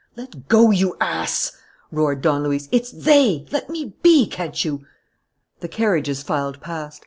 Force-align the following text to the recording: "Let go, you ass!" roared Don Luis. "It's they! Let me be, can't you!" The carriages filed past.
"Let 0.15 0.47
go, 0.49 0.71
you 0.71 0.97
ass!" 0.99 1.51
roared 1.91 2.23
Don 2.23 2.41
Luis. 2.41 2.67
"It's 2.71 2.89
they! 2.91 3.45
Let 3.51 3.69
me 3.69 3.93
be, 4.01 4.25
can't 4.25 4.65
you!" 4.65 4.83
The 5.59 5.67
carriages 5.67 6.23
filed 6.23 6.59
past. 6.59 6.99